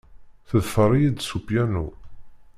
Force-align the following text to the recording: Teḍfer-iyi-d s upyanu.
Teḍfer-iyi-d 0.49 1.19
s 1.27 1.31
upyanu. 1.37 1.87